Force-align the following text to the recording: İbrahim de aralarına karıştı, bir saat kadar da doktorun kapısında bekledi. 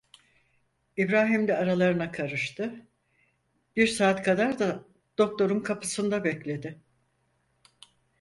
İbrahim 0.97 1.47
de 1.47 1.57
aralarına 1.57 2.11
karıştı, 2.11 2.87
bir 3.75 3.87
saat 3.87 4.23
kadar 4.23 4.59
da 4.59 4.83
doktorun 5.17 5.59
kapısında 5.59 6.23
bekledi. 6.23 6.81